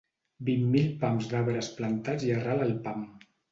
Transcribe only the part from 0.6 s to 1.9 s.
mil pams d'arbres